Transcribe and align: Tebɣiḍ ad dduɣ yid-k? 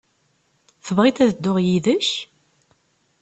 Tebɣiḍ 0.85 1.17
ad 1.19 1.31
dduɣ 1.35 1.57
yid-k? 1.65 2.07